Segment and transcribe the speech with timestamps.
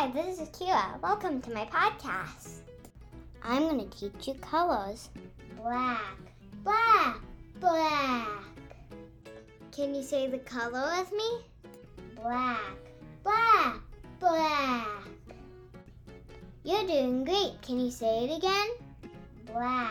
[0.00, 1.02] Hi, this is Kira.
[1.02, 2.60] Welcome to my podcast.
[3.42, 5.08] I'm going to teach you colors.
[5.60, 6.00] Black,
[6.62, 7.16] black,
[7.58, 8.28] black.
[9.72, 11.40] Can you say the color with me?
[12.14, 12.60] Black,
[13.24, 13.80] black,
[14.20, 14.86] black.
[16.62, 17.60] You're doing great.
[17.62, 18.68] Can you say it again?
[19.52, 19.90] Black,